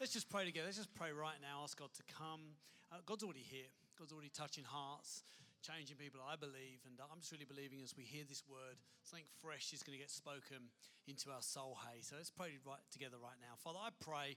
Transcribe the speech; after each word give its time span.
Let's 0.00 0.12
just 0.12 0.28
pray 0.28 0.44
together. 0.44 0.66
Let's 0.66 0.82
just 0.82 0.94
pray 0.94 1.14
right 1.14 1.38
now. 1.38 1.62
Ask 1.62 1.78
God 1.78 1.94
to 1.94 2.02
come. 2.18 2.58
Uh, 2.90 2.98
God's 3.06 3.22
already 3.22 3.46
here. 3.46 3.70
God's 3.94 4.10
already 4.10 4.30
touching 4.34 4.66
hearts, 4.66 5.22
changing 5.62 5.96
people, 5.96 6.18
I 6.18 6.34
believe. 6.34 6.82
And 6.82 6.98
I'm 6.98 7.22
just 7.22 7.30
really 7.30 7.46
believing 7.46 7.78
as 7.78 7.94
we 7.94 8.02
hear 8.02 8.26
this 8.26 8.42
word, 8.50 8.74
something 9.06 9.26
fresh 9.38 9.70
is 9.70 9.86
going 9.86 9.94
to 9.94 10.02
get 10.02 10.10
spoken 10.10 10.74
into 11.06 11.30
our 11.30 11.46
soul, 11.46 11.78
hey. 11.86 12.02
So 12.02 12.18
let's 12.18 12.30
pray 12.30 12.58
right 12.66 12.82
together 12.90 13.22
right 13.22 13.38
now. 13.38 13.54
Father, 13.62 13.78
I 13.78 13.94
pray 14.02 14.34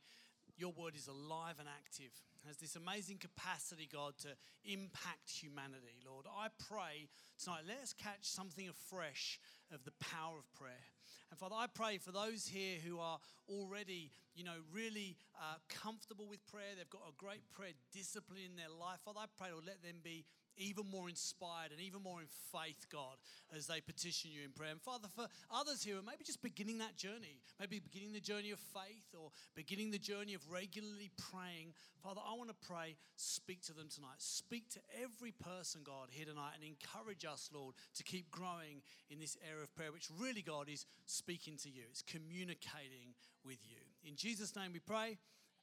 your 0.58 0.72
word 0.78 0.94
is 0.94 1.10
alive 1.10 1.58
and 1.58 1.68
active, 1.68 2.14
has 2.46 2.58
this 2.58 2.78
amazing 2.78 3.18
capacity, 3.18 3.90
God, 3.92 4.14
to 4.22 4.38
impact 4.64 5.30
humanity, 5.30 5.98
Lord. 6.06 6.26
I 6.30 6.54
pray 6.70 7.10
tonight, 7.42 7.66
let 7.68 7.82
us 7.82 7.94
catch 7.98 8.30
something 8.30 8.70
afresh 8.70 9.40
of 9.72 9.84
the 9.84 9.92
power 10.00 10.38
of 10.38 10.54
prayer. 10.54 10.86
And 11.30 11.40
Father, 11.40 11.56
I 11.58 11.68
pray 11.68 11.98
for 11.98 12.12
those 12.12 12.48
here 12.48 12.78
who 12.80 13.00
are 13.00 13.20
already, 13.50 14.12
you 14.36 14.44
know, 14.44 14.64
really 14.74 15.18
uh, 15.36 15.56
comfortable 15.68 16.28
with 16.28 16.46
prayer, 16.48 16.76
they've 16.78 16.90
got 16.90 17.04
a 17.08 17.16
great 17.18 17.44
prayer 17.52 17.74
discipline 17.92 18.40
in 18.46 18.56
their 18.56 18.72
life. 18.72 19.00
Father, 19.04 19.20
I 19.24 19.26
pray, 19.38 19.52
Lord, 19.52 19.66
let 19.66 19.84
them 19.84 20.00
be 20.04 20.26
even 20.58 20.90
more 20.90 21.10
inspired 21.10 21.72
and 21.72 21.80
even 21.82 22.02
more 22.02 22.22
in 22.22 22.28
faith, 22.52 22.86
God, 22.92 23.18
as 23.56 23.68
they 23.68 23.82
petition 23.82 24.32
you 24.32 24.44
in 24.44 24.52
prayer. 24.52 24.72
And 24.72 24.82
Father, 24.82 25.08
for 25.08 25.28
others 25.52 25.84
here, 25.84 25.96
maybe 26.06 26.24
just 26.26 26.42
beginning 26.42 26.80
that 26.80 26.98
journey, 26.98 27.40
maybe 27.60 27.80
beginning 27.80 28.14
the 28.14 28.20
journey 28.20 28.52
of 28.52 28.60
faith 28.60 29.08
or 29.18 29.32
beginning 29.56 29.92
the 29.92 30.00
journey 30.00 30.34
of 30.34 30.42
regularly 30.50 31.12
praying, 31.18 31.74
Father, 32.04 32.22
I 32.26 32.34
want 32.36 32.50
to 32.50 32.68
pray, 32.68 32.96
speak 33.16 33.62
to 33.64 33.74
them 33.74 33.88
tonight. 33.90 34.18
Speak 34.20 34.70
to 34.72 34.80
every 35.02 35.32
person, 35.32 35.82
God, 35.84 36.10
here 36.10 36.26
tonight 36.26 36.54
and 36.56 36.64
encourage 36.64 37.26
us, 37.26 37.50
Lord, 37.54 37.76
to 37.96 38.04
keep 38.04 38.32
growing 38.32 38.82
in 39.10 39.20
this 39.20 39.38
area 39.50 39.64
of 39.64 39.76
prayer, 39.76 39.92
which 39.92 40.10
really, 40.20 40.42
God, 40.42 40.70
is 40.70 40.86
speaking 41.06 41.58
to 41.64 41.70
you, 41.70 41.84
it's 41.90 42.02
communicating 42.02 43.16
with 43.46 43.60
you. 43.64 43.82
In 44.08 44.16
Jesus' 44.16 44.56
name 44.56 44.72
we 44.74 44.80
pray. 44.80 45.18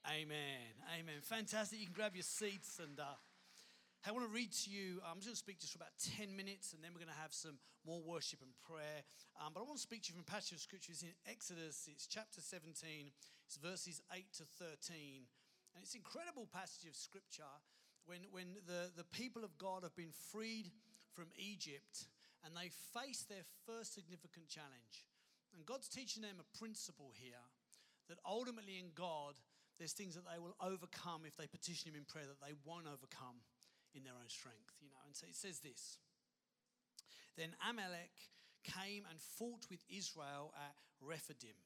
Amen. 0.07 0.77
Amen. 0.99 1.15
Fantastic. 1.23 1.81
You 1.81 1.87
can 1.87 1.95
grab 1.95 2.15
your 2.15 2.25
seats 2.25 2.79
and. 2.83 3.01
Uh, 3.01 3.05
I 4.05 4.13
want 4.13 4.29
to 4.29 4.37
read 4.37 4.53
to 4.53 4.69
you, 4.69 5.01
I'm 5.01 5.17
just 5.17 5.33
going 5.33 5.41
to 5.41 5.47
speak 5.49 5.65
just 5.65 5.73
for 5.73 5.81
about 5.81 5.97
10 6.21 6.37
minutes 6.37 6.77
and 6.77 6.85
then 6.85 6.93
we're 6.93 7.01
going 7.01 7.17
to 7.17 7.25
have 7.25 7.33
some 7.33 7.57
more 7.89 8.05
worship 8.05 8.45
and 8.45 8.53
prayer. 8.61 9.01
Um, 9.41 9.57
but 9.57 9.65
I 9.65 9.65
want 9.65 9.81
to 9.81 9.87
speak 9.89 10.05
to 10.05 10.13
you 10.13 10.21
from 10.21 10.29
a 10.29 10.33
passage 10.33 10.61
of 10.61 10.61
scriptures 10.61 11.01
in 11.01 11.17
Exodus, 11.25 11.89
it's 11.89 12.05
chapter 12.05 12.45
17, 12.45 12.77
it's 13.49 13.57
verses 13.57 14.05
8 14.13 14.29
to 14.37 14.45
13. 14.61 15.25
And 15.73 15.81
it's 15.81 15.97
an 15.97 16.05
incredible 16.05 16.45
passage 16.53 16.85
of 16.85 16.93
scripture 16.93 17.49
when, 18.05 18.29
when 18.29 18.61
the, 18.69 18.93
the 18.93 19.09
people 19.09 19.41
of 19.41 19.57
God 19.57 19.89
have 19.89 19.97
been 19.97 20.13
freed 20.13 20.69
from 21.17 21.33
Egypt 21.41 22.05
and 22.45 22.53
they 22.53 22.69
face 22.93 23.25
their 23.25 23.49
first 23.65 23.97
significant 23.97 24.53
challenge. 24.53 25.09
And 25.57 25.65
God's 25.65 25.89
teaching 25.89 26.21
them 26.21 26.45
a 26.45 26.49
principle 26.61 27.17
here 27.17 27.41
that 28.13 28.21
ultimately 28.29 28.77
in 28.77 28.93
God, 28.93 29.41
there's 29.81 29.97
things 29.97 30.13
that 30.13 30.29
they 30.29 30.37
will 30.37 30.61
overcome 30.61 31.25
if 31.25 31.41
they 31.41 31.49
petition 31.49 31.89
Him 31.89 31.97
in 31.97 32.05
prayer 32.05 32.29
that 32.29 32.45
they 32.45 32.53
won't 32.69 32.85
overcome 32.85 33.41
in 33.95 34.05
their 34.05 34.15
own 34.15 34.29
strength, 34.29 34.75
you 34.83 34.89
know. 34.91 35.03
And 35.07 35.15
so 35.15 35.27
it 35.27 35.37
says 35.37 35.61
this 35.61 35.99
Then 37.37 37.55
Amalek 37.63 38.15
came 38.65 39.05
and 39.09 39.21
fought 39.21 39.67
with 39.71 39.85
Israel 39.89 40.53
at 40.57 40.75
Rephidim. 41.01 41.57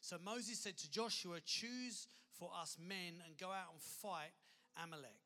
So 0.00 0.16
Moses 0.22 0.58
said 0.58 0.76
to 0.78 0.90
Joshua, 0.90 1.40
Choose 1.44 2.06
for 2.38 2.50
us 2.54 2.76
men 2.78 3.22
and 3.24 3.38
go 3.38 3.48
out 3.48 3.72
and 3.72 3.80
fight 3.80 4.32
Amalek. 4.82 5.24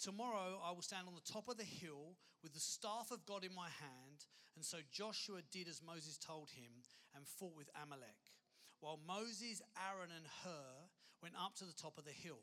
Tomorrow 0.00 0.60
I 0.64 0.72
will 0.72 0.82
stand 0.82 1.06
on 1.08 1.14
the 1.14 1.32
top 1.32 1.48
of 1.48 1.56
the 1.56 1.64
hill 1.64 2.16
with 2.42 2.52
the 2.52 2.60
staff 2.60 3.10
of 3.10 3.26
God 3.26 3.44
in 3.44 3.54
my 3.54 3.68
hand. 3.80 4.26
And 4.56 4.64
so 4.64 4.78
Joshua 4.92 5.40
did 5.50 5.68
as 5.68 5.82
Moses 5.82 6.18
told 6.18 6.50
him 6.50 6.82
and 7.16 7.26
fought 7.26 7.56
with 7.56 7.70
Amalek, 7.80 8.34
while 8.80 8.98
Moses, 9.06 9.62
Aaron, 9.74 10.10
and 10.14 10.26
Hur 10.42 10.90
went 11.22 11.34
up 11.34 11.54
to 11.56 11.64
the 11.64 11.72
top 11.72 11.98
of 11.98 12.04
the 12.04 12.14
hill. 12.14 12.42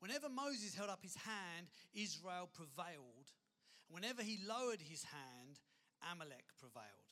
Whenever 0.00 0.28
Moses 0.28 0.74
held 0.74 0.90
up 0.90 1.02
his 1.02 1.16
hand, 1.16 1.66
Israel 1.94 2.48
prevailed. 2.52 3.32
And 3.88 3.94
whenever 3.94 4.22
he 4.22 4.38
lowered 4.46 4.80
his 4.80 5.02
hand, 5.02 5.58
Amalek 6.12 6.46
prevailed. 6.58 7.08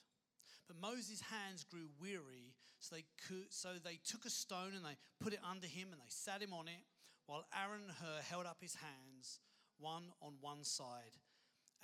But 0.69 0.81
Moses' 0.81 1.21
hands 1.21 1.65
grew 1.65 1.89
weary, 2.01 2.55
so 2.79 2.97
they, 2.97 3.05
could, 3.27 3.51
so 3.51 3.75
they 3.83 3.99
took 4.05 4.25
a 4.25 4.31
stone 4.31 4.73
and 4.75 4.85
they 4.85 4.99
put 5.21 5.33
it 5.33 5.41
under 5.49 5.67
him 5.67 5.89
and 5.93 6.01
they 6.01 6.11
sat 6.11 6.43
him 6.43 6.53
on 6.53 6.69
it, 6.69 6.83
while 7.27 7.45
Aaron 7.55 7.83
and 7.83 7.93
Hur 7.93 8.23
held 8.23 8.47
up 8.47 8.59
his 8.61 8.77
hands, 8.77 9.41
one 9.79 10.11
on 10.23 10.35
one 10.41 10.65
side 10.65 11.19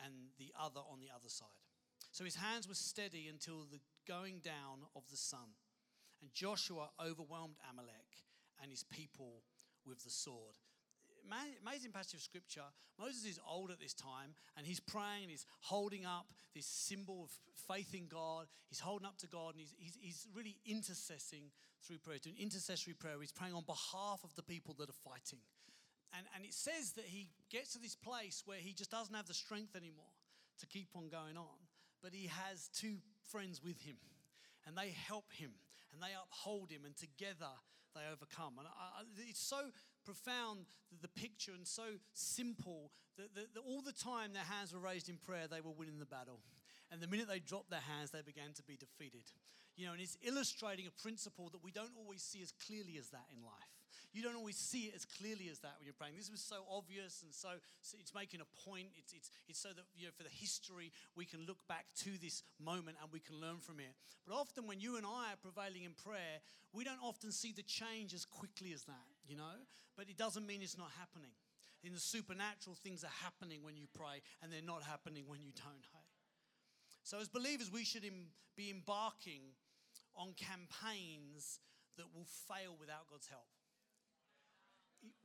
and 0.05 0.15
the 0.39 0.53
other 0.59 0.81
on 0.81 1.01
the 1.01 1.11
other 1.15 1.29
side. 1.29 1.49
So 2.13 2.25
his 2.25 2.37
hands 2.37 2.69
were 2.69 2.75
steady 2.75 3.29
until 3.29 3.65
the 3.71 3.81
going 4.07 4.41
down 4.41 4.87
of 4.95 5.03
the 5.11 5.17
sun. 5.17 5.57
And 6.21 6.33
Joshua 6.33 6.91
overwhelmed 7.01 7.57
Amalek 7.71 8.23
and 8.61 8.71
his 8.71 8.85
people 8.85 9.43
with 9.85 10.05
the 10.05 10.11
sword 10.11 10.55
amazing 11.65 11.93
passage 11.93 12.15
of 12.15 12.23
scripture. 12.23 12.67
Moses 12.99 13.25
is 13.25 13.41
old 13.49 13.71
at 13.71 13.81
this 13.81 13.95
time 13.95 14.35
and 14.57 14.67
he's 14.67 14.81
praying 14.81 15.23
and 15.23 15.31
he's 15.31 15.47
holding 15.61 16.05
up 16.05 16.27
this 16.55 16.67
symbol 16.67 17.25
of 17.25 17.31
faith 17.69 17.95
in 17.95 18.07
God. 18.09 18.47
He's 18.69 18.81
holding 18.81 19.07
up 19.07 19.19
to 19.19 19.27
God 19.27 19.55
and 19.55 19.61
he's, 19.61 19.75
he's, 19.79 19.99
he's 20.01 20.27
really 20.35 20.57
intercessing 20.69 21.51
through 21.83 21.99
prayer, 21.99 22.19
doing 22.19 22.37
intercessory 22.39 22.95
prayer. 22.95 23.15
He's 23.21 23.33
praying 23.33 23.55
on 23.55 23.65
behalf 23.65 24.21
of 24.25 24.35
the 24.37 24.43
people 24.43 24.75
that 24.79 24.89
are 24.89 25.03
fighting. 25.05 25.41
And, 26.17 26.27
and 26.37 26.45
it 26.45 26.53
says 26.55 26.93
that 26.93 27.07
he 27.07 27.31
gets 27.51 27.73
to 27.73 27.79
this 27.79 27.97
place 27.97 28.43
where 28.45 28.59
he 28.59 28.73
just 28.73 28.91
doesn't 28.91 29.15
have 29.15 29.27
the 29.27 29.35
strength 29.35 29.75
anymore 29.75 30.13
to 30.61 30.67
keep 30.67 30.89
on 30.95 31.09
going 31.09 31.37
on, 31.37 31.59
but 32.03 32.13
he 32.13 32.29
has 32.29 32.69
two 32.69 32.97
friends 33.31 33.63
with 33.65 33.81
him 33.81 33.97
and 34.67 34.77
they 34.77 34.91
help 35.09 35.33
him 35.33 35.53
and 35.93 36.01
they 36.01 36.13
uphold 36.17 36.71
him, 36.71 36.85
and 36.85 36.97
together 36.97 37.53
they 37.95 38.01
overcome. 38.11 38.57
And 38.59 38.67
I, 38.67 39.05
it's 39.29 39.45
so 39.45 39.61
profound, 40.05 40.67
the 41.01 41.09
picture, 41.09 41.53
and 41.53 41.67
so 41.67 41.99
simple 42.13 42.91
that, 43.17 43.35
that, 43.35 43.55
that 43.55 43.61
all 43.61 43.83
the 43.83 43.93
time 43.93 44.33
their 44.33 44.43
hands 44.43 44.75
were 44.75 44.81
raised 44.81 45.09
in 45.09 45.17
prayer, 45.17 45.47
they 45.51 45.61
were 45.61 45.73
winning 45.77 45.99
the 45.99 46.07
battle. 46.07 46.41
And 46.91 47.01
the 47.01 47.09
minute 47.09 47.29
they 47.29 47.39
dropped 47.39 47.71
their 47.71 47.81
hands, 47.81 48.11
they 48.11 48.21
began 48.21 48.53
to 48.55 48.63
be 48.63 48.77
defeated. 48.77 49.25
You 49.77 49.87
know, 49.87 49.93
and 49.93 50.03
it's 50.03 50.19
illustrating 50.23 50.87
a 50.87 51.03
principle 51.03 51.49
that 51.53 51.65
we 51.65 51.71
don't 51.71 51.97
always 51.97 52.23
see 52.23 52.43
as 52.43 52.53
clearly 52.53 52.99
as 52.99 53.09
that 53.11 53.25
in 53.33 53.41
life. 53.43 53.73
You 54.13 54.23
don't 54.23 54.37
always 54.37 54.57
see 54.57 54.93
it 54.93 54.95
as 54.95 55.07
clearly 55.07 55.49
as 55.49 55.61
that 55.61 55.73
when 55.79 55.87
you're 55.87 55.97
praying. 55.97 56.17
This 56.17 56.31
was 56.31 56.45
so 56.45 56.69
obvious 56.69 57.23
and 57.25 57.33
so, 57.33 57.49
so 57.81 57.97
it's 57.99 58.15
making 58.15 58.45
a 58.45 58.69
point. 58.69 58.93
It's, 58.99 59.15
it's, 59.15 59.31
it's 59.49 59.59
so 59.59 59.71
that, 59.71 59.89
you 59.97 60.05
know, 60.05 60.13
for 60.15 60.23
the 60.23 60.37
history, 60.37 60.93
we 61.17 61.25
can 61.25 61.47
look 61.47 61.65
back 61.67 61.87
to 62.05 62.11
this 62.21 62.43
moment 62.61 62.99
and 63.01 63.11
we 63.11 63.21
can 63.21 63.41
learn 63.41 63.57
from 63.57 63.81
it. 63.81 63.97
But 64.29 64.37
often 64.37 64.67
when 64.67 64.81
you 64.81 64.97
and 64.99 65.07
I 65.07 65.33
are 65.33 65.41
prevailing 65.41 65.85
in 65.85 65.97
prayer, 65.97 66.45
we 66.77 66.85
don't 66.85 67.01
often 67.03 67.33
see 67.33 67.53
the 67.57 67.65
change 67.65 68.13
as 68.13 68.27
quickly 68.27 68.73
as 68.75 68.85
that, 68.85 69.09
you 69.27 69.37
know? 69.37 69.57
But 69.97 70.09
it 70.09 70.17
doesn't 70.17 70.47
mean 70.47 70.63
it's 70.63 70.79
not 70.79 70.91
happening. 70.99 71.33
In 71.85 71.93
the 71.93 72.01
supernatural, 72.01 72.77
things 72.77 73.03
are 73.05 73.17
happening 73.23 73.63
when 73.63 73.77
you 73.77 73.87
pray 73.93 74.23
and 74.43 74.53
they're 74.53 74.63
not 74.63 74.83
happening 74.83 75.25
when 75.27 75.43
you 75.43 75.53
don't, 75.53 75.85
hey? 75.93 76.07
So, 77.03 77.19
as 77.19 77.29
believers, 77.29 77.71
we 77.73 77.85
should 77.85 78.05
be 78.57 78.71
embarking 78.71 79.41
on 80.15 80.35
campaigns 80.39 81.59
that 81.97 82.07
will 82.15 82.27
fail 82.49 82.77
without 82.79 83.09
God's 83.11 83.27
help. 83.27 83.49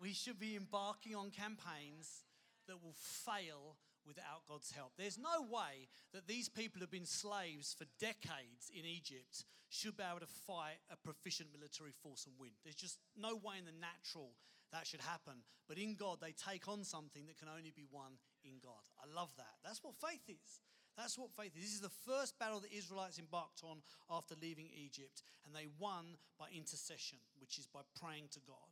We 0.01 0.13
should 0.13 0.39
be 0.39 0.55
embarking 0.55 1.15
on 1.15 1.29
campaigns 1.29 2.23
that 2.67 2.83
will 2.83 2.95
fail 2.95 3.77
without 4.07 4.47
God's 4.47 4.71
help. 4.71 4.93
There's 4.97 5.19
no 5.19 5.43
way 5.43 5.91
that 6.13 6.27
these 6.27 6.47
people 6.47 6.79
who 6.79 6.87
have 6.87 6.91
been 6.91 7.05
slaves 7.05 7.75
for 7.77 7.85
decades 7.99 8.71
in 8.73 8.85
Egypt 8.85 9.43
should 9.69 9.97
be 9.97 10.03
able 10.07 10.21
to 10.21 10.39
fight 10.47 10.79
a 10.89 10.95
proficient 10.95 11.49
military 11.51 11.91
force 12.01 12.25
and 12.25 12.35
win. 12.39 12.55
There's 12.63 12.79
just 12.79 12.99
no 13.19 13.35
way 13.35 13.59
in 13.59 13.65
the 13.65 13.75
natural 13.75 14.31
that 14.71 14.87
should 14.87 15.01
happen. 15.01 15.43
But 15.67 15.77
in 15.77 15.95
God, 15.95 16.19
they 16.21 16.33
take 16.33 16.67
on 16.67 16.83
something 16.83 17.25
that 17.27 17.37
can 17.37 17.47
only 17.47 17.71
be 17.75 17.85
won 17.91 18.19
in 18.43 18.59
God. 18.63 18.83
I 18.99 19.07
love 19.13 19.31
that. 19.37 19.59
That's 19.63 19.83
what 19.83 19.95
faith 19.95 20.23
is. 20.27 20.63
That's 20.97 21.17
what 21.17 21.35
faith 21.37 21.53
is. 21.55 21.63
This 21.63 21.77
is 21.77 21.85
the 21.85 22.01
first 22.09 22.39
battle 22.39 22.59
the 22.59 22.73
Israelites 22.73 23.19
embarked 23.19 23.61
on 23.63 23.83
after 24.09 24.35
leaving 24.41 24.67
Egypt, 24.73 25.21
and 25.45 25.53
they 25.53 25.67
won 25.77 26.17
by 26.39 26.47
intercession, 26.49 27.19
which 27.39 27.59
is 27.59 27.67
by 27.67 27.81
praying 28.01 28.27
to 28.31 28.39
God. 28.47 28.71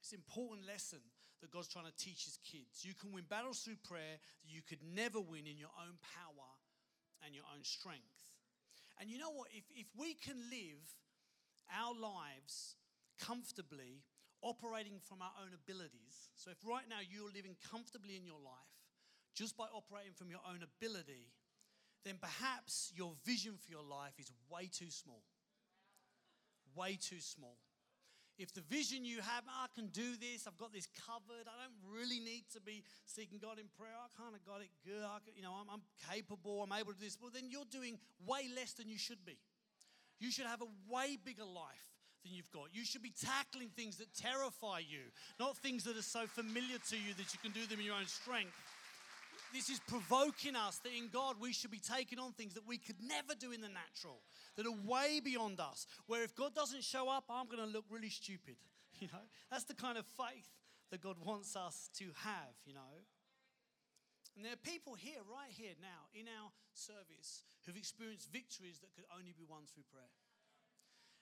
It's 0.00 0.12
an 0.12 0.22
important 0.22 0.66
lesson 0.66 1.00
that 1.40 1.50
God's 1.50 1.68
trying 1.68 1.86
to 1.86 1.96
teach 1.96 2.24
his 2.24 2.38
kids. 2.44 2.84
You 2.84 2.94
can 2.94 3.12
win 3.12 3.24
battles 3.28 3.60
through 3.60 3.80
prayer 3.84 4.18
that 4.18 4.50
you 4.50 4.62
could 4.62 4.80
never 4.82 5.20
win 5.20 5.46
in 5.46 5.58
your 5.58 5.72
own 5.76 5.96
power 6.16 6.50
and 7.24 7.34
your 7.34 7.44
own 7.54 7.62
strength. 7.62 8.26
And 9.00 9.10
you 9.10 9.18
know 9.18 9.30
what? 9.30 9.48
If, 9.52 9.64
if 9.74 9.86
we 9.98 10.14
can 10.14 10.36
live 10.48 10.80
our 11.68 11.92
lives 11.92 12.76
comfortably, 13.20 14.04
operating 14.42 15.00
from 15.00 15.20
our 15.20 15.32
own 15.42 15.52
abilities, 15.52 16.32
so 16.36 16.50
if 16.50 16.58
right 16.64 16.88
now 16.88 17.04
you're 17.04 17.32
living 17.32 17.56
comfortably 17.70 18.16
in 18.16 18.24
your 18.24 18.40
life, 18.40 18.76
just 19.34 19.56
by 19.56 19.66
operating 19.74 20.12
from 20.16 20.30
your 20.30 20.40
own 20.48 20.64
ability, 20.64 21.28
then 22.04 22.16
perhaps 22.20 22.92
your 22.94 23.12
vision 23.24 23.54
for 23.60 23.70
your 23.70 23.82
life 23.84 24.14
is 24.18 24.32
way 24.48 24.70
too 24.72 24.90
small. 24.90 25.22
Way 26.74 26.98
too 27.00 27.20
small. 27.20 27.58
If 28.38 28.52
the 28.52 28.60
vision 28.60 29.04
you 29.04 29.16
have, 29.16 29.44
ah, 29.48 29.64
I 29.64 29.68
can 29.74 29.88
do 29.88 30.16
this, 30.20 30.46
I've 30.46 30.58
got 30.58 30.72
this 30.72 30.88
covered, 31.06 31.48
I 31.48 31.56
don't 31.64 31.80
really 31.88 32.20
need 32.20 32.44
to 32.52 32.60
be 32.60 32.84
seeking 33.06 33.38
God 33.38 33.58
in 33.58 33.66
prayer, 33.78 33.96
I 33.96 34.08
kind 34.20 34.34
of 34.34 34.44
got 34.44 34.60
it 34.60 34.68
good, 34.84 35.02
I, 35.02 35.18
you 35.34 35.42
know, 35.42 35.56
I'm, 35.56 35.68
I'm 35.72 35.82
capable, 36.12 36.62
I'm 36.62 36.72
able 36.72 36.92
to 36.92 36.98
do 36.98 37.04
this, 37.04 37.16
well, 37.20 37.30
then 37.32 37.48
you're 37.48 37.68
doing 37.70 37.98
way 38.26 38.48
less 38.54 38.72
than 38.74 38.88
you 38.88 38.98
should 38.98 39.24
be. 39.24 39.38
You 40.20 40.30
should 40.30 40.46
have 40.46 40.60
a 40.60 40.68
way 40.88 41.16
bigger 41.22 41.44
life 41.44 41.96
than 42.24 42.34
you've 42.34 42.50
got. 42.50 42.68
You 42.72 42.84
should 42.84 43.02
be 43.02 43.12
tackling 43.12 43.68
things 43.76 43.96
that 43.98 44.12
terrify 44.14 44.80
you, 44.80 45.12
not 45.38 45.56
things 45.56 45.84
that 45.84 45.96
are 45.96 46.02
so 46.02 46.26
familiar 46.26 46.78
to 46.90 46.96
you 46.96 47.14
that 47.16 47.32
you 47.32 47.38
can 47.42 47.52
do 47.52 47.66
them 47.66 47.80
in 47.80 47.86
your 47.86 47.96
own 47.96 48.06
strength. 48.06 48.52
This 49.56 49.70
is 49.70 49.80
provoking 49.88 50.54
us 50.54 50.76
that 50.84 50.92
in 50.92 51.08
God 51.08 51.36
we 51.40 51.50
should 51.50 51.70
be 51.70 51.80
taking 51.80 52.18
on 52.18 52.32
things 52.32 52.52
that 52.54 52.68
we 52.68 52.76
could 52.76 53.00
never 53.00 53.32
do 53.32 53.52
in 53.52 53.62
the 53.62 53.72
natural, 53.72 54.20
that 54.56 54.66
are 54.66 54.78
way 54.84 55.18
beyond 55.24 55.60
us. 55.60 55.86
Where 56.06 56.22
if 56.22 56.36
God 56.36 56.54
doesn't 56.54 56.84
show 56.84 57.08
up, 57.08 57.24
I'm 57.30 57.46
going 57.46 57.64
to 57.64 57.72
look 57.72 57.84
really 57.90 58.10
stupid. 58.10 58.56
You 58.98 59.08
know, 59.12 59.28
that's 59.50 59.64
the 59.64 59.74
kind 59.74 59.98
of 59.98 60.06
faith 60.06 60.48
that 60.90 61.02
God 61.02 61.16
wants 61.22 61.54
us 61.54 61.90
to 61.98 62.06
have, 62.24 62.56
you 62.64 62.72
know. 62.72 63.04
And 64.34 64.42
there 64.42 64.54
are 64.54 64.64
people 64.72 64.94
here, 64.94 65.20
right 65.28 65.52
here 65.52 65.76
now, 65.82 66.08
in 66.14 66.24
our 66.40 66.48
service, 66.72 67.44
who've 67.66 67.76
experienced 67.76 68.32
victories 68.32 68.80
that 68.80 68.94
could 68.96 69.04
only 69.12 69.34
be 69.36 69.44
won 69.46 69.68
through 69.68 69.84
prayer. 69.92 70.16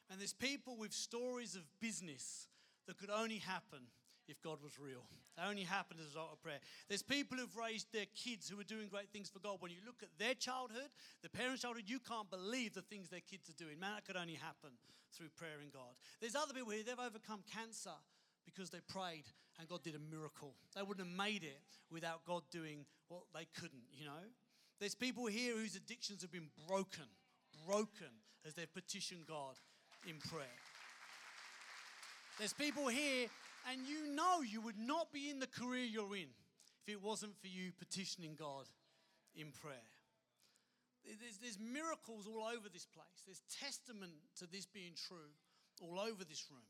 And 0.09 0.21
there's 0.21 0.33
people 0.33 0.77
with 0.77 0.93
stories 0.93 1.57
of 1.57 1.63
business 1.81 2.47
that 2.87 2.97
could 2.97 3.11
only 3.11 3.39
happen 3.39 3.91
if 4.29 4.41
God 4.43 4.59
was 4.63 4.79
real. 4.79 5.05
They 5.37 5.43
only 5.43 5.63
happened 5.63 6.01
as 6.01 6.07
a 6.07 6.09
result 6.09 6.31
of 6.33 6.43
prayer. 6.43 6.61
There's 6.89 7.03
people 7.03 7.37
who've 7.37 7.57
raised 7.57 7.93
their 7.93 8.07
kids 8.15 8.49
who 8.49 8.59
are 8.61 8.65
doing 8.65 8.89
great 8.89 9.11
things 9.11 9.29
for 9.29 9.39
God. 9.39 9.57
When 9.61 9.71
you 9.71 9.83
look 9.85 10.03
at 10.03 10.09
their 10.19 10.35
childhood, 10.35 10.89
the 11.23 11.29
parents' 11.29 11.63
childhood, 11.63 11.85
you 11.87 11.99
can't 11.99 12.31
believe 12.31 12.75
the 12.75 12.83
things 12.83 13.09
their 13.09 13.25
kids 13.25 13.51
are 13.51 13.59
doing. 13.59 13.79
Man, 13.79 13.95
that 13.95 14.07
could 14.07 14.17
only 14.17 14.35
happen 14.35 14.71
through 15.13 15.29
prayer 15.37 15.61
in 15.63 15.71
God. 15.71 15.95
There's 16.21 16.35
other 16.35 16.55
people 16.55 16.73
here, 16.73 16.83
they've 16.85 16.99
overcome 16.99 17.45
cancer 17.53 17.95
because 18.45 18.71
they 18.71 18.81
prayed 18.89 19.25
and 19.59 19.69
God 19.69 19.83
did 19.83 19.95
a 19.95 20.03
miracle. 20.15 20.55
They 20.75 20.83
wouldn't 20.83 21.07
have 21.07 21.17
made 21.17 21.45
it 21.45 21.61
without 21.91 22.25
God 22.27 22.43
doing 22.51 22.85
what 23.09 23.23
they 23.35 23.47
couldn't, 23.55 23.87
you 23.93 24.05
know? 24.05 24.27
There's 24.81 24.95
people 24.95 25.27
here 25.27 25.55
whose 25.55 25.77
addictions 25.77 26.23
have 26.23 26.33
been 26.33 26.51
broken, 26.67 27.07
broken 27.67 28.11
as 28.47 28.55
they've 28.55 28.73
petitioned 28.73 29.27
God 29.29 29.55
in 30.07 30.17
prayer. 30.19 30.59
There's 32.39 32.53
people 32.53 32.89
here, 32.89 33.29
and 33.71 33.87
you 33.87 34.15
know 34.15 34.43
you 34.43 34.61
would 34.61 34.79
not 34.79 35.13
be 35.13 35.31
in 35.31 35.39
the 35.39 35.47
career 35.47 35.85
you're 35.85 36.17
in 36.17 36.29
if 36.83 36.93
it 36.93 37.03
wasn't 37.03 37.37
for 37.41 37.49
you 37.49 37.73
petitioning 37.79 38.37
God 38.39 38.67
in 39.35 39.53
prayer. 39.53 39.89
There's, 41.05 41.37
there's 41.39 41.59
miracles 41.61 42.27
all 42.27 42.45
over 42.45 42.69
this 42.73 42.87
place. 42.87 43.21
There's 43.27 43.43
testament 43.61 44.13
to 44.41 44.47
this 44.47 44.65
being 44.65 44.93
true 44.97 45.33
all 45.81 46.01
over 46.01 46.25
this 46.25 46.49
room. 46.51 46.69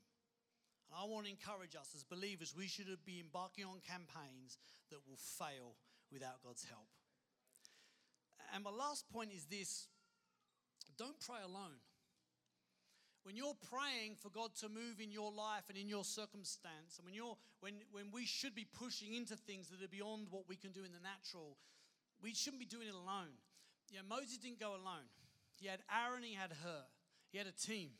And 0.90 0.98
I 0.98 1.06
want 1.06 1.26
to 1.26 1.30
encourage 1.30 1.76
us 1.76 1.94
as 1.94 2.02
believers, 2.02 2.54
we 2.56 2.66
should 2.66 2.90
be 3.06 3.20
embarking 3.20 3.64
on 3.64 3.78
campaigns 3.86 4.58
that 4.90 4.98
will 5.06 5.18
fail 5.18 5.78
without 6.12 6.42
God's 6.42 6.64
help. 6.64 6.90
And 8.54 8.62
my 8.62 8.70
last 8.70 9.08
point 9.10 9.30
is 9.34 9.46
this 9.46 9.86
don't 10.98 11.18
pray 11.20 11.42
alone. 11.44 11.78
When 13.24 13.36
you're 13.36 13.56
praying 13.72 14.16
for 14.20 14.28
God 14.28 14.54
to 14.60 14.68
move 14.68 15.00
in 15.00 15.10
your 15.10 15.32
life 15.32 15.64
and 15.70 15.78
in 15.78 15.88
your 15.88 16.04
circumstance, 16.04 16.98
and 16.98 17.06
when, 17.06 17.14
you're, 17.14 17.36
when, 17.60 17.80
when 17.90 18.12
we 18.12 18.26
should 18.26 18.54
be 18.54 18.66
pushing 18.78 19.14
into 19.14 19.34
things 19.34 19.68
that 19.68 19.82
are 19.82 19.88
beyond 19.88 20.28
what 20.30 20.44
we 20.46 20.56
can 20.56 20.72
do 20.72 20.84
in 20.84 20.92
the 20.92 21.00
natural, 21.00 21.56
we 22.22 22.34
shouldn't 22.34 22.60
be 22.60 22.66
doing 22.68 22.86
it 22.86 22.94
alone. 22.94 23.32
Yeah, 23.90 24.00
Moses 24.06 24.36
didn't 24.36 24.60
go 24.60 24.76
alone. 24.76 25.08
He 25.56 25.66
had 25.66 25.80
Aaron, 25.88 26.22
he 26.22 26.34
had 26.34 26.52
Hur, 26.52 26.84
He 27.32 27.38
had 27.38 27.46
a 27.46 27.52
team. 27.52 27.90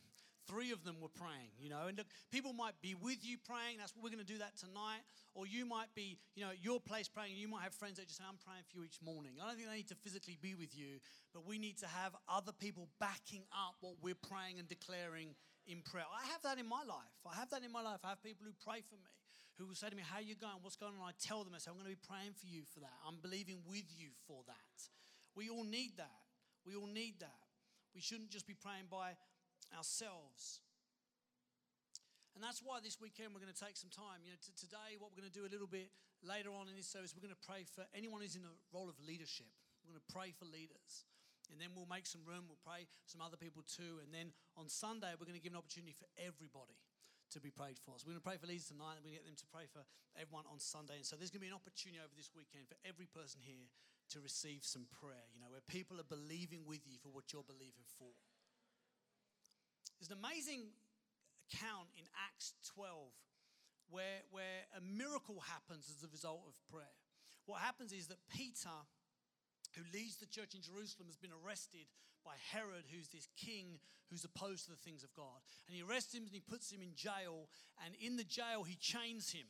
Three 0.47 0.73
of 0.73 0.85
them 0.85 1.01
were 1.01 1.13
praying, 1.13 1.57
you 1.59 1.71
know. 1.71 1.89
And 1.89 1.97
look, 1.97 2.07
people 2.31 2.53
might 2.53 2.77
be 2.83 2.95
with 2.95 3.25
you 3.25 3.39
praying. 3.41 3.79
That's 3.79 3.97
what 3.97 4.05
we're 4.05 4.13
going 4.13 4.25
to 4.25 4.33
do 4.33 4.39
that 4.39 4.57
tonight. 4.57 5.01
Or 5.35 5.47
you 5.47 5.65
might 5.65 5.89
be, 5.95 6.19
you 6.37 6.45
know, 6.45 6.51
at 6.51 6.63
your 6.63 6.81
place 6.81 7.09
praying. 7.09 7.37
You 7.37 7.49
might 7.49 7.63
have 7.63 7.75
friends 7.75 7.97
that 7.97 8.07
just 8.07 8.19
say, 8.19 8.25
I'm 8.29 8.39
praying 8.45 8.63
for 8.69 8.79
you 8.79 8.85
each 8.85 9.01
morning. 9.01 9.41
I 9.41 9.49
don't 9.49 9.57
think 9.57 9.69
they 9.69 9.81
need 9.81 9.89
to 9.89 10.01
physically 10.05 10.37
be 10.41 10.55
with 10.55 10.77
you, 10.77 11.01
but 11.33 11.47
we 11.49 11.59
need 11.59 11.79
to 11.81 11.89
have 11.89 12.13
other 12.29 12.53
people 12.53 12.89
backing 13.01 13.43
up 13.51 13.81
what 13.81 13.97
we're 14.03 14.19
praying 14.19 14.61
and 14.61 14.69
declaring 14.69 15.33
in 15.67 15.81
prayer. 15.81 16.05
I 16.07 16.29
have 16.29 16.43
that 16.45 16.61
in 16.61 16.69
my 16.69 16.85
life. 16.85 17.17
I 17.25 17.35
have 17.41 17.51
that 17.51 17.65
in 17.65 17.73
my 17.73 17.83
life. 17.83 18.05
I 18.05 18.13
have 18.13 18.23
people 18.23 18.45
who 18.45 18.53
pray 18.61 18.85
for 18.85 19.01
me, 19.01 19.13
who 19.57 19.67
will 19.67 19.75
say 19.75 19.89
to 19.89 19.97
me, 19.97 20.05
How 20.05 20.21
are 20.21 20.29
you 20.29 20.37
going? 20.37 20.61
What's 20.61 20.77
going 20.77 20.93
on? 21.01 21.09
I 21.09 21.17
tell 21.17 21.43
them, 21.43 21.57
I 21.57 21.59
say, 21.59 21.73
I'm 21.73 21.81
going 21.81 21.89
to 21.89 21.97
be 21.97 22.05
praying 22.05 22.37
for 22.37 22.47
you 22.47 22.69
for 22.69 22.81
that. 22.81 22.95
I'm 23.07 23.17
believing 23.25 23.65
with 23.65 23.89
you 23.97 24.13
for 24.29 24.45
that. 24.47 24.77
We 25.35 25.49
all 25.49 25.65
need 25.65 25.97
that. 25.97 26.21
We 26.67 26.77
all 26.77 26.87
need 26.87 27.21
that. 27.21 27.43
We 27.95 28.01
shouldn't 28.01 28.31
just 28.31 28.47
be 28.47 28.55
praying 28.55 28.91
by 28.91 29.15
ourselves. 29.75 30.63
And 32.35 32.43
that's 32.43 32.59
why 32.63 32.83
this 32.83 32.99
weekend 32.99 33.31
we're 33.31 33.43
going 33.43 33.55
to 33.55 33.59
take 33.59 33.79
some 33.79 33.91
time. 33.91 34.27
You 34.27 34.35
know, 34.35 34.41
t- 34.43 34.55
today, 34.59 34.99
what 34.99 35.15
we're 35.15 35.23
going 35.23 35.31
to 35.31 35.39
do 35.39 35.47
a 35.47 35.53
little 35.53 35.71
bit 35.71 35.95
later 36.19 36.51
on 36.51 36.67
in 36.67 36.75
this 36.75 36.91
service, 36.91 37.15
we're 37.15 37.23
going 37.23 37.35
to 37.35 37.47
pray 37.47 37.63
for 37.63 37.87
anyone 37.95 38.23
who's 38.23 38.35
in 38.35 38.43
a 38.43 38.55
role 38.75 38.91
of 38.91 38.99
leadership. 38.99 39.51
We're 39.87 39.95
going 39.95 40.03
to 40.03 40.11
pray 40.11 40.35
for 40.35 40.47
leaders. 40.51 41.07
And 41.53 41.61
then 41.61 41.77
we'll 41.77 41.87
make 41.87 42.09
some 42.09 42.25
room, 42.25 42.49
we'll 42.49 42.65
pray 42.65 42.89
some 43.05 43.21
other 43.21 43.37
people 43.37 43.63
too. 43.63 44.01
And 44.03 44.11
then 44.11 44.33
on 44.57 44.67
Sunday, 44.67 45.13
we're 45.15 45.29
going 45.29 45.39
to 45.39 45.45
give 45.45 45.53
an 45.53 45.61
opportunity 45.61 45.95
for 45.95 46.09
everybody 46.17 46.81
to 47.31 47.39
be 47.39 47.53
prayed 47.53 47.77
for. 47.79 47.95
So 48.01 48.09
we're 48.09 48.17
going 48.17 48.25
to 48.25 48.31
pray 48.33 48.41
for 48.41 48.49
leaders 48.49 48.67
tonight, 48.67 48.99
and 48.99 49.05
we're 49.05 49.15
going 49.15 49.23
to 49.23 49.29
get 49.29 49.31
them 49.31 49.43
to 49.45 49.51
pray 49.53 49.67
for 49.69 49.85
everyone 50.17 50.49
on 50.49 50.59
Sunday. 50.59 50.99
And 50.99 51.07
so 51.07 51.15
there's 51.15 51.31
going 51.31 51.45
to 51.45 51.47
be 51.47 51.53
an 51.53 51.59
opportunity 51.59 52.01
over 52.01 52.17
this 52.17 52.33
weekend 52.33 52.67
for 52.67 52.79
every 52.83 53.07
person 53.07 53.45
here 53.45 53.69
to 54.15 54.25
receive 54.25 54.65
some 54.65 54.89
prayer, 54.89 55.29
you 55.37 55.41
know, 55.41 55.53
where 55.53 55.65
people 55.65 56.01
are 56.01 56.09
believing 56.09 56.65
with 56.65 56.85
you 56.89 56.97
for 57.01 57.13
what 57.13 57.33
you're 57.33 57.47
believing 57.47 57.85
for. 58.01 58.13
There's 59.99 60.11
an 60.11 60.19
amazing 60.19 60.71
account 61.49 61.89
in 61.97 62.05
Acts 62.29 62.55
12 62.75 63.13
where, 63.91 64.25
where 64.31 64.67
a 64.77 64.83
miracle 64.83 65.41
happens 65.41 65.87
as 65.91 66.03
a 66.03 66.11
result 66.11 66.43
of 66.49 66.55
prayer. 66.71 66.97
What 67.47 67.61
happens 67.61 67.93
is 67.93 68.09
that 68.09 68.19
Peter, 68.33 68.73
who 69.77 69.83
leads 69.93 70.17
the 70.17 70.27
church 70.27 70.55
in 70.55 70.63
Jerusalem, 70.63 71.07
has 71.09 71.17
been 71.17 71.35
arrested 71.45 71.87
by 72.25 72.35
Herod, 72.51 72.89
who's 72.89 73.09
this 73.09 73.29
king 73.37 73.79
who's 74.11 74.25
opposed 74.25 74.65
to 74.65 74.71
the 74.71 74.81
things 74.81 75.05
of 75.05 75.13
God. 75.15 75.45
And 75.67 75.77
he 75.77 75.83
arrests 75.83 76.15
him 76.15 76.25
and 76.25 76.33
he 76.33 76.41
puts 76.41 76.73
him 76.73 76.81
in 76.81 76.95
jail. 76.95 77.49
And 77.85 77.95
in 78.01 78.17
the 78.17 78.25
jail, 78.25 78.65
he 78.65 78.77
chains 78.77 79.33
him 79.33 79.47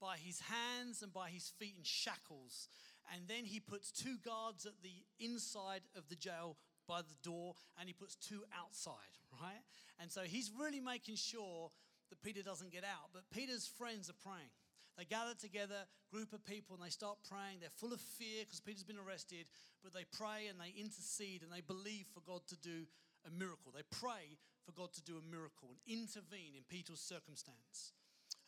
by 0.00 0.16
his 0.16 0.40
hands 0.40 1.02
and 1.02 1.12
by 1.12 1.30
his 1.30 1.52
feet 1.58 1.74
in 1.76 1.84
shackles. 1.84 2.68
And 3.12 3.22
then 3.26 3.44
he 3.44 3.60
puts 3.60 3.90
two 3.90 4.16
guards 4.24 4.66
at 4.66 4.82
the 4.82 5.04
inside 5.18 5.82
of 5.96 6.08
the 6.08 6.16
jail 6.16 6.56
by 6.88 7.02
the 7.02 7.16
door 7.22 7.54
and 7.78 7.86
he 7.88 7.92
puts 7.92 8.16
two 8.16 8.42
outside, 8.58 9.14
right? 9.40 9.62
And 10.00 10.10
so 10.10 10.22
he's 10.22 10.50
really 10.58 10.80
making 10.80 11.16
sure 11.16 11.70
that 12.10 12.22
Peter 12.22 12.42
doesn't 12.42 12.72
get 12.72 12.84
out. 12.84 13.12
But 13.12 13.28
Peter's 13.30 13.66
friends 13.66 14.08
are 14.08 14.18
praying. 14.24 14.50
They 14.96 15.04
gather 15.04 15.34
together, 15.38 15.86
group 16.10 16.32
of 16.32 16.44
people, 16.44 16.74
and 16.74 16.82
they 16.84 16.90
start 16.90 17.18
praying. 17.30 17.60
They're 17.60 17.78
full 17.78 17.92
of 17.92 18.00
fear 18.00 18.42
because 18.42 18.58
Peter's 18.58 18.82
been 18.82 18.98
arrested, 18.98 19.46
but 19.84 19.94
they 19.94 20.02
pray 20.10 20.50
and 20.50 20.58
they 20.58 20.74
intercede 20.74 21.44
and 21.44 21.52
they 21.52 21.60
believe 21.62 22.10
for 22.10 22.20
God 22.26 22.42
to 22.48 22.56
do 22.56 22.82
a 23.22 23.30
miracle. 23.30 23.70
They 23.70 23.86
pray 23.94 24.34
for 24.66 24.72
God 24.72 24.92
to 24.94 25.02
do 25.04 25.14
a 25.14 25.30
miracle 25.30 25.70
and 25.70 25.78
intervene 25.86 26.58
in 26.58 26.66
Peter's 26.66 26.98
circumstance. 26.98 27.94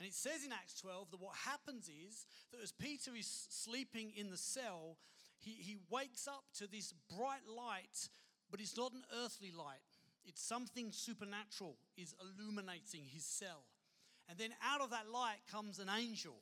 And 0.00 0.08
it 0.08 0.14
says 0.14 0.44
in 0.44 0.50
Acts 0.50 0.80
12 0.80 1.12
that 1.12 1.20
what 1.20 1.36
happens 1.46 1.86
is 1.86 2.26
that 2.50 2.62
as 2.62 2.72
Peter 2.72 3.12
is 3.14 3.46
sleeping 3.50 4.10
in 4.16 4.30
the 4.30 4.36
cell, 4.36 4.96
he, 5.38 5.52
he 5.52 5.76
wakes 5.88 6.26
up 6.26 6.44
to 6.58 6.66
this 6.66 6.92
bright 7.14 7.46
light 7.46 8.08
but 8.50 8.60
it's 8.60 8.76
not 8.76 8.92
an 8.92 9.04
earthly 9.24 9.50
light. 9.50 9.78
It's 10.24 10.42
something 10.42 10.92
supernatural 10.92 11.76
is 11.96 12.14
illuminating 12.20 13.04
his 13.12 13.24
cell. 13.24 13.64
And 14.28 14.38
then 14.38 14.50
out 14.62 14.80
of 14.80 14.90
that 14.90 15.10
light 15.12 15.38
comes 15.50 15.78
an 15.78 15.88
angel. 15.88 16.36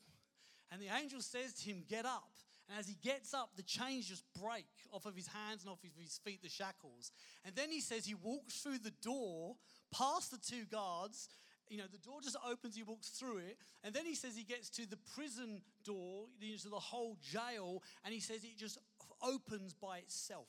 And 0.71 0.81
the 0.81 0.95
angel 0.95 1.21
says 1.21 1.55
to 1.55 1.71
him, 1.71 1.85
Get 1.88 2.05
up. 2.05 2.29
And 2.69 2.79
as 2.79 2.87
he 2.87 2.97
gets 3.03 3.33
up, 3.33 3.53
the 3.57 3.62
chains 3.62 4.07
just 4.07 4.25
break 4.38 4.67
off 4.93 5.07
of 5.07 5.17
his 5.17 5.27
hands 5.27 5.62
and 5.62 5.71
off 5.73 5.83
of 5.83 5.91
his 5.99 6.21
feet, 6.23 6.43
the 6.43 6.50
shackles. 6.50 7.12
And 7.47 7.55
then 7.55 7.71
he 7.71 7.81
says 7.81 8.05
he 8.05 8.15
walks 8.15 8.57
through 8.61 8.79
the 8.79 8.93
door, 9.03 9.57
past 9.91 10.31
the 10.31 10.37
two 10.37 10.67
guards. 10.67 11.31
You 11.71 11.79
know, 11.79 11.85
the 11.91 11.99
door 11.99 12.21
just 12.23 12.37
opens, 12.47 12.77
he 12.77 12.83
walks 12.83 13.09
through 13.09 13.38
it. 13.38 13.57
And 13.83 13.95
then 13.95 14.05
he 14.05 14.15
says 14.15 14.37
he 14.37 14.45
gets 14.45 14.69
to 14.71 14.87
the 14.87 14.99
prison 15.15 15.62
door, 15.83 16.27
to 16.62 16.69
the 16.69 16.79
whole 16.79 17.17
jail, 17.23 17.83
and 18.05 18.12
he 18.12 18.21
says 18.21 18.45
it 18.45 18.59
just 18.59 18.79
opens 19.23 19.73
by 19.73 19.99
itself 19.99 20.49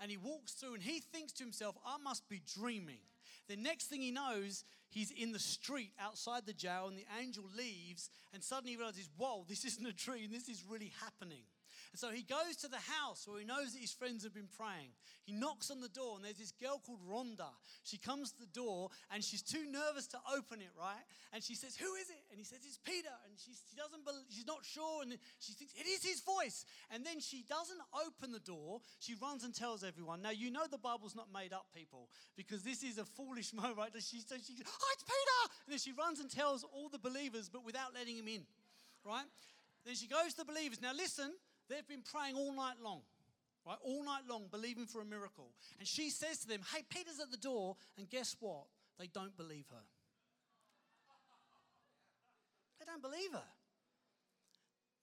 and 0.00 0.10
he 0.10 0.16
walks 0.16 0.52
through 0.52 0.74
and 0.74 0.82
he 0.82 1.00
thinks 1.00 1.32
to 1.34 1.44
himself, 1.44 1.76
I 1.86 1.96
must 2.02 2.28
be 2.28 2.40
dreaming. 2.58 3.00
The 3.48 3.56
next 3.56 3.86
thing 3.86 4.00
he 4.00 4.10
knows, 4.10 4.64
he's 4.88 5.10
in 5.10 5.32
the 5.32 5.38
street 5.38 5.92
outside 6.00 6.46
the 6.46 6.52
jail 6.52 6.86
and 6.88 6.96
the 6.96 7.06
angel 7.20 7.44
leaves 7.56 8.10
and 8.32 8.42
suddenly 8.42 8.72
he 8.72 8.76
realizes, 8.76 9.08
whoa, 9.16 9.44
this 9.48 9.64
isn't 9.64 9.86
a 9.86 9.92
dream, 9.92 10.30
this 10.32 10.48
is 10.48 10.64
really 10.68 10.92
happening. 11.02 11.42
And 11.92 11.98
so 11.98 12.10
he 12.10 12.22
goes 12.22 12.54
to 12.62 12.68
the 12.68 12.78
house 13.02 13.26
where 13.26 13.40
he 13.40 13.44
knows 13.44 13.74
that 13.74 13.80
his 13.80 13.90
friends 13.90 14.22
have 14.22 14.32
been 14.32 14.46
praying. 14.46 14.94
He 15.26 15.32
knocks 15.32 15.70
on 15.70 15.80
the 15.80 15.88
door, 15.88 16.14
and 16.14 16.24
there's 16.24 16.38
this 16.38 16.52
girl 16.52 16.78
called 16.78 17.02
Rhonda. 17.02 17.50
She 17.82 17.98
comes 17.98 18.30
to 18.32 18.38
the 18.38 18.54
door, 18.54 18.90
and 19.10 19.24
she's 19.24 19.42
too 19.42 19.66
nervous 19.66 20.06
to 20.14 20.18
open 20.36 20.60
it, 20.60 20.70
right? 20.78 21.02
And 21.32 21.42
she 21.42 21.56
says, 21.56 21.74
Who 21.74 21.92
is 21.98 22.08
it? 22.08 22.22
And 22.30 22.38
he 22.38 22.44
says, 22.44 22.60
It's 22.62 22.78
Peter. 22.78 23.10
And 23.26 23.34
she, 23.34 23.58
she 23.68 23.74
doesn't 23.74 24.04
believe, 24.04 24.22
she's 24.30 24.46
not 24.46 24.62
sure, 24.62 25.02
and 25.02 25.18
she 25.40 25.52
thinks, 25.52 25.74
It 25.74 25.90
is 25.90 26.04
his 26.04 26.20
voice. 26.22 26.64
And 26.94 27.04
then 27.04 27.18
she 27.18 27.42
doesn't 27.42 27.82
open 28.06 28.30
the 28.30 28.44
door. 28.46 28.80
She 29.00 29.16
runs 29.18 29.42
and 29.42 29.52
tells 29.52 29.82
everyone. 29.82 30.22
Now, 30.22 30.30
you 30.30 30.52
know 30.52 30.70
the 30.70 30.78
Bible's 30.78 31.16
not 31.16 31.26
made 31.34 31.52
up, 31.52 31.66
people, 31.74 32.08
because 32.36 32.62
this 32.62 32.84
is 32.84 32.98
a 32.98 33.04
foolish 33.04 33.52
moment, 33.54 33.78
right? 33.78 33.90
She 33.98 34.22
says, 34.22 34.46
she, 34.46 34.54
Oh, 34.62 34.90
it's 34.94 35.02
Peter! 35.02 35.40
And 35.66 35.72
then 35.74 35.78
she 35.82 35.90
runs 35.90 36.20
and 36.20 36.30
tells 36.30 36.62
all 36.62 36.88
the 36.88 37.02
believers, 37.02 37.50
but 37.50 37.66
without 37.66 37.94
letting 37.94 38.14
him 38.14 38.28
in, 38.28 38.46
right? 39.04 39.26
Then 39.84 39.94
she 39.96 40.06
goes 40.06 40.34
to 40.38 40.44
the 40.44 40.44
believers. 40.44 40.80
Now, 40.80 40.92
listen, 40.94 41.32
they've 41.70 41.86
been 41.86 42.02
praying 42.02 42.34
all 42.36 42.52
night 42.52 42.76
long, 42.82 43.00
right? 43.66 43.78
All 43.82 44.04
night 44.04 44.22
long, 44.28 44.46
believing 44.50 44.86
for 44.86 45.00
a 45.00 45.04
miracle. 45.04 45.52
And 45.78 45.86
she 45.86 46.10
says 46.10 46.38
to 46.40 46.48
them, 46.48 46.60
Hey, 46.74 46.82
Peter's 46.90 47.20
at 47.20 47.30
the 47.30 47.36
door. 47.36 47.76
And 47.96 48.10
guess 48.10 48.36
what? 48.40 48.64
They 48.98 49.06
don't 49.06 49.36
believe 49.36 49.66
her. 49.70 49.84
They 52.78 52.84
don't 52.84 53.02
believe 53.02 53.32
her. 53.32 53.50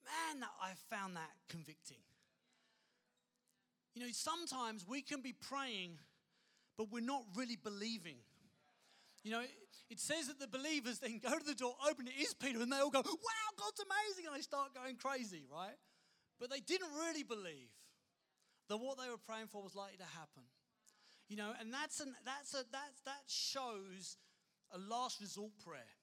Man, 0.06 0.46
I 0.62 0.72
found 0.90 1.16
that 1.16 1.32
convicting. 1.50 1.98
You 3.96 4.04
know, 4.04 4.10
sometimes 4.12 4.86
we 4.88 5.02
can 5.02 5.22
be 5.22 5.34
praying, 5.34 5.98
but 6.78 6.92
we're 6.92 7.02
not 7.02 7.24
really 7.36 7.58
believing. 7.62 8.18
You 9.24 9.32
know, 9.32 9.42
it 9.90 10.00
says 10.00 10.28
that 10.28 10.40
the 10.40 10.48
believers 10.48 11.00
then 11.00 11.20
go 11.20 11.38
to 11.38 11.44
the 11.44 11.56
door, 11.56 11.74
open 11.90 12.08
it, 12.08 12.14
is 12.22 12.34
Peter, 12.34 12.62
and 12.62 12.72
they 12.72 12.78
all 12.78 12.90
go, 12.90 13.02
wow, 13.02 13.50
God's 13.58 13.82
amazing, 13.82 14.28
and 14.28 14.36
they 14.36 14.42
start 14.42 14.76
going 14.76 14.96
crazy, 14.98 15.44
right? 15.52 15.76
But 16.40 16.50
they 16.50 16.60
didn't 16.60 16.90
really 17.00 17.24
believe 17.24 17.72
that 18.70 18.78
what 18.78 18.98
they 18.98 19.10
were 19.10 19.18
praying 19.18 19.48
for 19.48 19.64
was 19.64 19.76
likely 19.76 19.98
to 19.98 20.18
happen. 20.18 20.44
You 21.30 21.38
know, 21.38 21.52
and 21.60 21.74
that's 21.74 22.00
an, 22.00 22.16
that's 22.26 22.54
a, 22.54 22.64
that's, 22.72 23.02
that 23.06 23.24
shows 23.28 24.18
a 24.72 24.78
last 24.78 25.20
resort 25.20 25.52
prayer. 25.66 25.96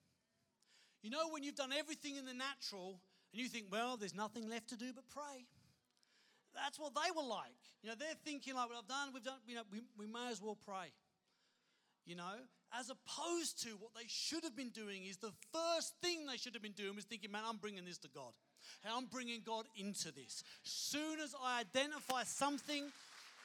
You 1.01 1.09
know, 1.09 1.29
when 1.29 1.43
you've 1.43 1.55
done 1.55 1.73
everything 1.73 2.15
in 2.15 2.25
the 2.25 2.33
natural 2.33 2.99
and 3.31 3.41
you 3.41 3.47
think, 3.47 3.67
well, 3.71 3.97
there's 3.97 4.15
nothing 4.15 4.49
left 4.49 4.69
to 4.69 4.77
do 4.77 4.91
but 4.93 5.03
pray. 5.09 5.45
That's 6.53 6.79
what 6.79 6.93
they 6.95 7.11
were 7.15 7.27
like. 7.27 7.57
You 7.83 7.89
know, 7.89 7.95
they're 7.97 8.17
thinking 8.23 8.55
like, 8.55 8.69
well, 8.69 8.79
I've 8.79 8.87
done, 8.87 9.09
we've 9.13 9.23
done, 9.23 9.39
you 9.45 9.55
know, 9.55 9.63
we, 9.71 9.81
we 9.97 10.07
may 10.07 10.31
as 10.31 10.41
well 10.41 10.57
pray. 10.65 10.93
You 12.05 12.15
know, 12.15 12.37
as 12.77 12.89
opposed 12.89 13.61
to 13.63 13.69
what 13.79 13.91
they 13.95 14.07
should 14.07 14.43
have 14.43 14.55
been 14.55 14.69
doing 14.69 15.05
is 15.05 15.17
the 15.17 15.33
first 15.51 15.95
thing 16.01 16.25
they 16.25 16.37
should 16.37 16.53
have 16.53 16.61
been 16.63 16.71
doing 16.71 16.95
was 16.95 17.05
thinking, 17.05 17.31
man, 17.31 17.43
I'm 17.47 17.57
bringing 17.57 17.85
this 17.85 17.97
to 17.99 18.07
God. 18.07 18.33
Hey, 18.83 18.89
I'm 18.95 19.05
bringing 19.05 19.41
God 19.45 19.65
into 19.77 20.11
this. 20.13 20.43
Soon 20.63 21.19
as 21.19 21.35
I 21.43 21.61
identify 21.61 22.23
something 22.23 22.85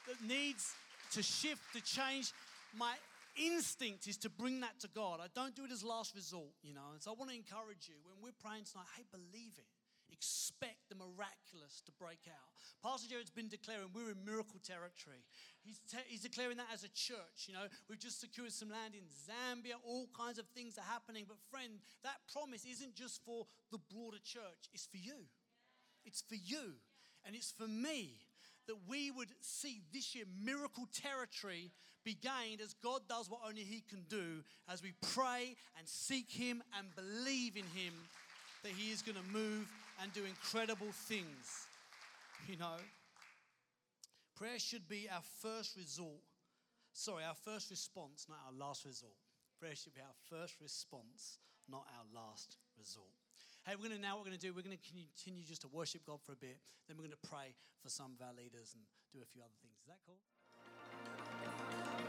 that 0.07 0.27
needs 0.27 0.73
to 1.13 1.23
shift, 1.23 1.61
to 1.73 1.81
change, 1.81 2.31
my 2.77 2.93
instinct 3.35 4.07
is 4.07 4.17
to 4.17 4.29
bring 4.29 4.59
that 4.61 4.79
to 4.79 4.89
God. 4.93 5.19
I 5.21 5.27
don't 5.33 5.55
do 5.55 5.65
it 5.65 5.71
as 5.71 5.83
last 5.83 6.15
resort, 6.15 6.51
you 6.63 6.73
know. 6.73 6.91
And 6.93 7.01
so 7.01 7.11
I 7.11 7.15
want 7.17 7.31
to 7.31 7.35
encourage 7.35 7.87
you 7.87 7.95
when 8.05 8.15
we're 8.21 8.37
praying 8.43 8.65
tonight, 8.69 8.87
hey, 8.97 9.03
believe 9.11 9.53
it. 9.57 9.80
Expect 10.11 10.89
the 10.89 10.95
miraculous 10.95 11.81
to 11.85 11.91
break 11.97 12.27
out. 12.27 12.51
Pastor 12.83 13.09
Jared's 13.09 13.31
been 13.31 13.47
declaring 13.47 13.89
we're 13.95 14.11
in 14.11 14.21
miracle 14.25 14.59
territory. 14.59 15.23
He's, 15.63 15.79
te- 15.89 16.07
he's 16.07 16.21
declaring 16.21 16.57
that 16.57 16.69
as 16.73 16.83
a 16.83 16.91
church. 16.93 17.47
You 17.47 17.53
know, 17.53 17.65
we've 17.89 17.99
just 17.99 18.19
secured 18.19 18.51
some 18.51 18.69
land 18.69 18.93
in 18.93 19.07
Zambia. 19.07 19.79
All 19.85 20.09
kinds 20.17 20.37
of 20.37 20.45
things 20.53 20.77
are 20.77 20.87
happening. 20.89 21.25
But 21.27 21.37
friend, 21.49 21.79
that 22.03 22.19
promise 22.31 22.65
isn't 22.65 22.95
just 22.95 23.23
for 23.23 23.45
the 23.71 23.79
broader 23.93 24.19
church. 24.23 24.69
It's 24.73 24.85
for 24.85 24.97
you. 24.97 25.25
It's 26.05 26.21
for 26.21 26.35
you, 26.35 26.73
and 27.25 27.35
it's 27.35 27.51
for 27.51 27.67
me 27.67 28.15
that 28.67 28.75
we 28.87 29.11
would 29.11 29.29
see 29.41 29.81
this 29.93 30.15
year 30.15 30.25
miracle 30.43 30.87
territory 30.93 31.71
be 32.03 32.15
gained 32.15 32.61
as 32.61 32.73
God 32.73 33.01
does 33.07 33.29
what 33.29 33.41
only 33.47 33.63
He 33.63 33.83
can 33.87 34.03
do 34.09 34.43
as 34.69 34.81
we 34.81 34.93
pray 35.13 35.55
and 35.77 35.87
seek 35.87 36.31
Him 36.31 36.63
and 36.77 36.87
believe 36.95 37.55
in 37.55 37.65
Him 37.75 37.93
that 38.63 38.71
He 38.71 38.91
is 38.91 39.01
going 39.01 39.17
to 39.17 39.33
move 39.33 39.71
and 40.01 40.11
do 40.13 40.25
incredible 40.25 40.91
things. 40.91 41.67
You 42.47 42.57
know, 42.57 42.77
prayer 44.35 44.57
should 44.57 44.87
be 44.89 45.07
our 45.13 45.21
first 45.41 45.77
resort. 45.77 46.25
Sorry, 46.93 47.23
our 47.23 47.35
first 47.35 47.69
response, 47.69 48.25
not 48.27 48.39
our 48.45 48.53
last 48.57 48.85
resort. 48.85 49.13
Prayer 49.59 49.75
should 49.75 49.93
be 49.93 50.01
our 50.01 50.17
first 50.29 50.55
response, 50.59 51.37
not 51.69 51.85
our 51.97 52.05
last 52.13 52.57
resort. 52.77 53.13
Hey, 53.65 53.73
we're 53.77 53.87
going 53.89 53.95
to 53.95 54.01
now 54.01 54.17
what 54.17 54.25
we're 54.25 54.33
going 54.33 54.39
to 54.39 54.47
do, 54.47 54.53
we're 54.53 54.65
going 54.65 54.77
to 54.77 54.89
continue 54.89 55.43
just 55.45 55.61
to 55.61 55.67
worship 55.67 56.01
God 56.05 56.19
for 56.25 56.33
a 56.33 56.35
bit. 56.35 56.57
Then 56.87 56.97
we're 56.97 57.05
going 57.05 57.17
to 57.21 57.29
pray 57.29 57.53
for 57.83 57.89
some 57.89 58.17
of 58.17 58.25
our 58.25 58.33
leaders 58.33 58.73
and 58.73 58.81
do 59.13 59.19
a 59.21 59.29
few 59.29 59.41
other 59.41 59.53
things. 59.61 59.77
Is 59.81 59.87
that 59.87 60.01
cool? 60.05 60.17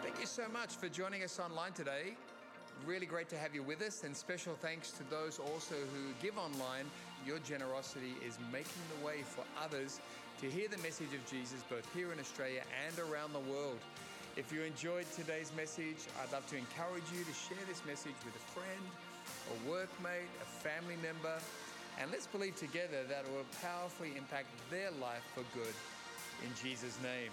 Thank 0.03 0.19
you 0.19 0.27
so 0.27 0.49
much 0.49 0.75
for 0.77 0.89
joining 0.89 1.23
us 1.23 1.39
online 1.39 1.73
today. 1.73 2.17
Really 2.87 3.07
great 3.07 3.29
to 3.29 3.37
have 3.37 3.55
you 3.55 3.63
with 3.63 3.83
us, 3.83 4.03
and 4.03 4.17
special 4.17 4.55
thanks 4.55 4.91
to 4.93 5.05
those 5.11 5.39
also 5.39 5.75
who 5.75 6.13
give 6.21 6.39
online. 6.39 6.87
Your 7.27 7.39
generosity 7.41 8.15
is 8.27 8.39
making 8.51 8.83
the 8.99 9.07
way 9.07 9.23
for 9.23 9.45
others 9.63 10.01
to 10.41 10.51
hear 10.51 10.67
the 10.67 10.79
message 10.79 11.15
of 11.15 11.23
Jesus 11.31 11.63
both 11.71 11.87
here 11.95 12.13
in 12.13 12.19
Australia 12.19 12.63
and 12.83 12.99
around 12.99 13.33
the 13.33 13.45
world. 13.47 13.79
If 14.35 14.51
you 14.51 14.63
enjoyed 14.63 15.07
today's 15.15 15.53
message, 15.55 16.03
I'd 16.19 16.33
love 16.33 16.47
to 16.51 16.57
encourage 16.57 17.07
you 17.15 17.23
to 17.23 17.35
share 17.37 17.63
this 17.69 17.85
message 17.87 18.19
with 18.27 18.35
a 18.35 18.45
friend, 18.51 18.85
a 19.55 19.57
workmate, 19.71 20.31
a 20.43 20.49
family 20.67 20.97
member, 20.99 21.39
and 22.01 22.11
let's 22.11 22.27
believe 22.27 22.57
together 22.57 23.07
that 23.07 23.23
it 23.23 23.31
will 23.31 23.47
powerfully 23.63 24.19
impact 24.19 24.51
their 24.71 24.91
life 24.99 25.23
for 25.37 25.45
good. 25.55 25.75
In 26.43 26.51
Jesus' 26.59 26.99
name. 27.03 27.31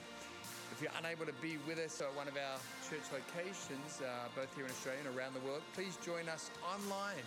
If 0.69 0.83
you're 0.83 0.93
unable 1.01 1.25
to 1.25 1.33
be 1.41 1.57
with 1.65 1.79
us 1.79 1.97
at 2.01 2.13
one 2.13 2.27
of 2.27 2.37
our 2.37 2.61
church 2.85 3.09
locations, 3.09 4.05
uh, 4.05 4.29
both 4.35 4.53
here 4.53 4.65
in 4.65 4.71
Australia 4.71 5.01
and 5.07 5.17
around 5.17 5.33
the 5.33 5.41
world, 5.41 5.65
please 5.73 5.97
join 6.05 6.29
us 6.29 6.51
online 6.61 7.25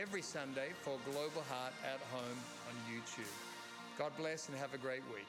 every 0.00 0.22
Sunday 0.22 0.68
for 0.82 0.96
Global 1.10 1.42
Heart 1.50 1.72
at 1.82 1.98
Home 2.12 2.38
on 2.68 2.74
YouTube. 2.92 3.32
God 3.98 4.12
bless 4.16 4.48
and 4.48 4.56
have 4.56 4.72
a 4.72 4.78
great 4.78 5.02
week. 5.12 5.26